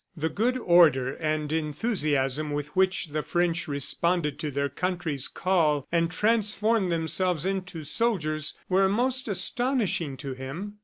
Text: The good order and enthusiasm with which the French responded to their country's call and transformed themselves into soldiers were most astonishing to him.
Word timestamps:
The 0.17 0.29
good 0.29 0.57
order 0.57 1.13
and 1.17 1.51
enthusiasm 1.51 2.49
with 2.49 2.75
which 2.75 3.09
the 3.09 3.21
French 3.21 3.67
responded 3.67 4.39
to 4.39 4.49
their 4.49 4.67
country's 4.67 5.27
call 5.27 5.87
and 5.91 6.09
transformed 6.09 6.91
themselves 6.91 7.45
into 7.45 7.83
soldiers 7.83 8.55
were 8.67 8.89
most 8.89 9.27
astonishing 9.27 10.17
to 10.17 10.33
him. 10.33 10.79